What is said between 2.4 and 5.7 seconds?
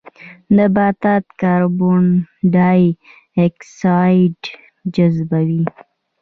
ډای اکسایډ جذبوي